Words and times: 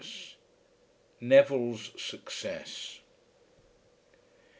NEVILLE'S 1.21 1.91
SUCCESS. 1.95 3.01